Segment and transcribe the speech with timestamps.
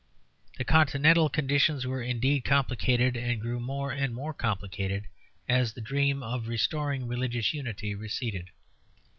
[0.57, 5.03] The continental conditions were indeed complicated, and grew more and more complicated
[5.47, 8.49] as the dream of restoring religious unity receded.